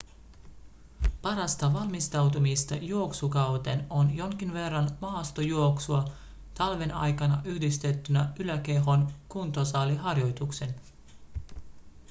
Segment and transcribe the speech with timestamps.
[1.21, 6.05] parasta valmistautumista juoksukauteen on jonkin verran maastojuoksua
[6.57, 10.75] talven aikana yhdistettynä yläkehon kuntosaliharjoituksiin